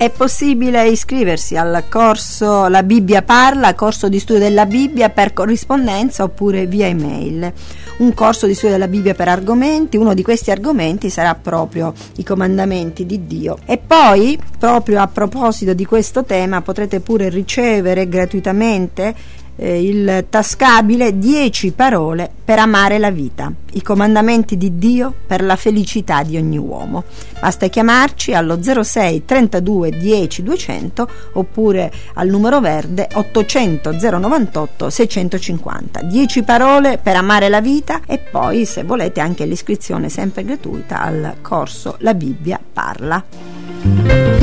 È 0.00 0.08
possibile 0.08 0.88
iscriversi 0.88 1.58
al 1.58 1.84
corso 1.90 2.68
La 2.68 2.82
Bibbia 2.82 3.20
parla, 3.20 3.74
corso 3.74 4.08
di 4.08 4.18
studio 4.18 4.40
della 4.40 4.64
Bibbia 4.64 5.10
per 5.10 5.34
corrispondenza 5.34 6.22
oppure 6.22 6.64
via 6.64 6.86
email. 6.86 7.52
Un 7.98 8.14
corso 8.14 8.46
di 8.46 8.54
studio 8.54 8.70
della 8.70 8.88
Bibbia 8.88 9.12
per 9.12 9.28
argomenti, 9.28 9.98
uno 9.98 10.14
di 10.14 10.22
questi 10.22 10.50
argomenti 10.50 11.10
sarà 11.10 11.34
proprio 11.34 11.92
i 12.16 12.24
comandamenti 12.24 13.04
di 13.04 13.26
Dio. 13.26 13.58
E 13.66 13.76
poi, 13.76 14.40
proprio 14.58 15.02
a 15.02 15.06
proposito 15.06 15.74
di 15.74 15.84
questo 15.84 16.24
tema, 16.24 16.62
potrete 16.62 17.00
pure 17.00 17.28
ricevere 17.28 18.08
gratuitamente 18.08 19.14
eh, 19.60 19.82
il 19.82 20.26
tascabile 20.30 21.18
10 21.18 21.72
parole 21.72 22.30
per 22.42 22.58
amare 22.58 22.98
la 22.98 23.10
vita, 23.10 23.52
i 23.72 23.82
comandamenti 23.82 24.56
di 24.56 24.78
Dio 24.78 25.12
per 25.26 25.42
la 25.42 25.56
felicità 25.56 26.22
di 26.22 26.38
ogni 26.38 26.56
uomo. 26.56 27.04
Basta 27.38 27.68
chiamarci 27.68 28.32
allo 28.32 28.60
06 28.62 29.24
32 29.26 29.90
10 29.90 30.42
200 30.42 31.08
oppure 31.34 31.92
al 32.14 32.28
numero 32.28 32.60
verde 32.60 33.08
800 33.12 33.92
098 33.92 34.90
650. 34.90 36.02
10 36.02 36.42
parole 36.42 36.98
per 36.98 37.16
amare 37.16 37.50
la 37.50 37.60
vita 37.60 38.00
e 38.06 38.18
poi 38.18 38.64
se 38.64 38.82
volete 38.82 39.20
anche 39.20 39.44
l'iscrizione 39.44 40.08
sempre 40.08 40.42
gratuita 40.42 41.02
al 41.02 41.34
corso 41.42 41.96
La 41.98 42.14
Bibbia 42.14 42.58
parla. 42.72 44.39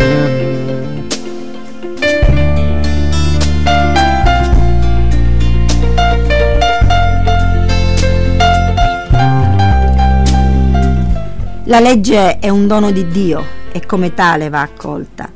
La 11.68 11.82
legge 11.82 12.40
è 12.40 12.48
un 12.48 12.66
dono 12.66 12.92
di 12.92 13.10
Dio 13.10 13.44
e 13.74 13.86
come 13.86 14.14
tale 14.14 14.48
va 14.48 14.62
accolta. 14.62 15.30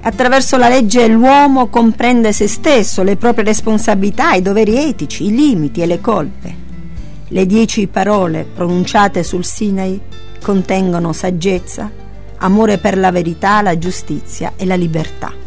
Attraverso 0.00 0.56
la 0.56 0.70
legge 0.70 1.06
l'uomo 1.08 1.68
comprende 1.68 2.32
se 2.32 2.48
stesso, 2.48 3.02
le 3.02 3.16
proprie 3.16 3.44
responsabilità, 3.44 4.32
i 4.32 4.40
doveri 4.40 4.78
etici, 4.78 5.26
i 5.26 5.34
limiti 5.34 5.82
e 5.82 5.86
le 5.86 6.00
colpe. 6.00 6.56
Le 7.28 7.44
dieci 7.44 7.86
parole 7.86 8.46
pronunciate 8.50 9.22
sul 9.22 9.44
Sinai 9.44 10.00
contengono 10.42 11.12
saggezza, 11.12 11.90
amore 12.38 12.78
per 12.78 12.96
la 12.96 13.10
verità, 13.10 13.60
la 13.60 13.76
giustizia 13.76 14.54
e 14.56 14.64
la 14.64 14.76
libertà. 14.76 15.43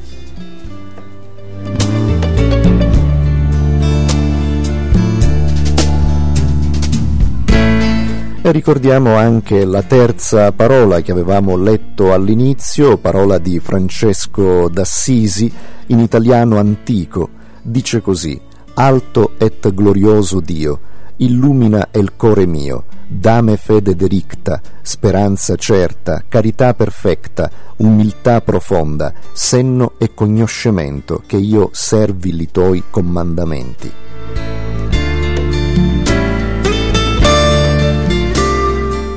E 8.48 8.52
ricordiamo 8.54 9.18
anche 9.18 9.66
la 9.66 9.84
terza 9.84 10.54
parola 10.54 11.02
che 11.02 11.12
avevamo 11.12 11.58
letto 11.58 12.14
all'inizio, 12.14 12.96
parola 12.96 13.40
di 13.40 13.60
Francesco 13.60 14.70
d'Assisi, 14.70 15.52
in 15.88 16.00
italiano 16.00 16.58
antico, 16.58 17.28
dice 17.62 18.00
così, 18.00 18.40
Alto 18.76 19.34
et 19.38 19.74
glorioso 19.74 20.40
Dio, 20.40 20.80
illumina 21.18 21.90
il 21.96 22.14
core 22.16 22.46
mio, 22.46 22.86
dame 23.06 23.58
fede 23.58 23.98
dericta, 23.98 24.62
speranza 24.82 25.58
certa, 25.58 26.24
carità 26.26 26.74
perfetta, 26.74 27.52
umiltà 27.76 28.40
profonda, 28.40 29.12
senno 29.34 29.96
e 29.98 30.14
cognoscimento, 30.14 31.22
che 31.28 31.36
io 31.36 31.68
servi 31.74 32.34
li 32.34 32.50
tuoi 32.50 32.84
comandamenti. 32.90 34.07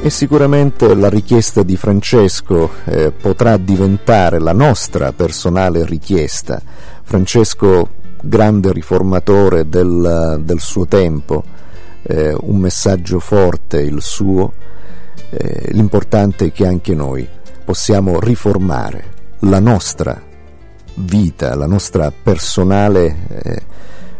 E 0.03 0.09
sicuramente 0.09 0.95
la 0.95 1.11
richiesta 1.11 1.63
di 1.63 1.77
Francesco 1.77 2.71
eh, 2.87 3.13
potrà 3.13 3.59
diventare 3.59 4.39
la 4.39 4.55
nostra 4.55 5.13
personale 5.13 5.85
richiesta. 5.85 6.59
Francesco, 7.03 7.91
grande 8.23 8.73
riformatore 8.73 9.69
del, 9.69 10.41
del 10.43 10.59
suo 10.59 10.87
tempo, 10.87 11.45
eh, 12.03 12.35
un 12.35 12.57
messaggio 12.57 13.21
forte 13.21 13.83
il 13.83 14.01
suo, 14.01 14.55
eh, 15.29 15.69
l'importante 15.73 16.47
è 16.47 16.53
che 16.53 16.67
anche 16.67 16.95
noi 16.95 17.29
possiamo 17.63 18.19
riformare 18.21 19.05
la 19.41 19.61
nostra 19.61 20.19
vita, 20.95 21.55
la 21.55 21.67
nostra 21.67 22.11
personale 22.11 23.17
eh, 23.29 23.63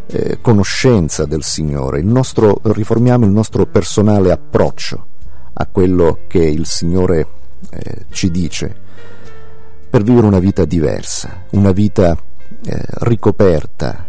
eh 0.09 0.39
conoscenza 0.43 1.25
del 1.25 1.43
Signore, 1.43 2.01
il 2.01 2.07
nostro, 2.07 2.61
riformiamo 2.65 3.25
il 3.25 3.33
nostro 3.33 3.65
personale 3.65 4.31
approccio 4.31 5.09
a 5.61 5.67
quello 5.71 6.21
che 6.27 6.39
il 6.39 6.65
Signore 6.65 7.27
eh, 7.71 8.07
ci 8.11 8.31
dice 8.31 8.75
per 9.91 10.03
vivere 10.03 10.27
una 10.27 10.39
vita 10.39 10.65
diversa, 10.65 11.45
una 11.51 11.73
vita 11.73 12.17
eh, 12.65 12.83
ricoperta 13.01 14.07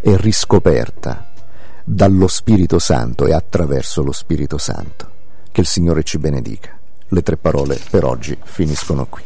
e 0.00 0.16
riscoperta 0.16 1.32
dallo 1.82 2.28
Spirito 2.28 2.78
Santo 2.78 3.26
e 3.26 3.32
attraverso 3.32 4.02
lo 4.02 4.12
Spirito 4.12 4.58
Santo. 4.58 5.10
Che 5.50 5.60
il 5.60 5.66
Signore 5.66 6.04
ci 6.04 6.18
benedica. 6.18 6.78
Le 7.08 7.22
tre 7.22 7.36
parole 7.36 7.80
per 7.90 8.04
oggi 8.04 8.36
finiscono 8.44 9.06
qui. 9.06 9.22